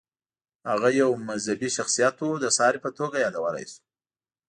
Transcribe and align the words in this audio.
هغه 0.69 0.89
یو 1.01 1.09
مذهبي 1.27 1.69
شخصیت 1.77 2.15
و، 2.21 2.27
د 2.43 2.45
ساري 2.57 2.79
په 2.85 2.89
توګه 2.97 3.15
یادولی 3.25 3.65
شو. 3.71 3.79